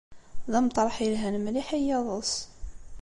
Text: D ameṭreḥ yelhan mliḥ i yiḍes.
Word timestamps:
D 0.51 0.53
ameṭreḥ 0.59 0.95
yelhan 1.05 1.35
mliḥ 1.41 1.67
i 1.77 1.79
yiḍes. 1.85 2.33